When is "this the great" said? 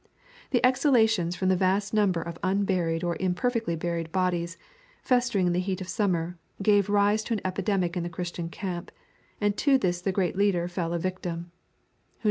9.77-10.35